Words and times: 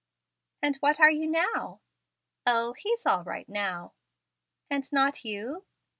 "And 0.63 0.77
what 0.77 0.99
are 0.99 1.11
you 1.11 1.27
now?" 1.27 1.79
"O, 2.47 2.73
he's 2.73 3.05
all 3.05 3.23
right 3.23 3.47
now." 3.47 3.93
"And 4.67 4.91
not 4.91 5.23
you?" 5.23 5.63